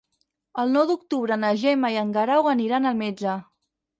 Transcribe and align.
El 0.61 0.71
nou 0.77 0.85
d'octubre 0.91 1.37
na 1.41 1.51
Gemma 1.63 1.91
i 1.95 1.99
en 2.03 2.15
Guerau 2.17 2.51
aniran 2.53 2.91
al 2.93 2.97
metge. 3.05 3.37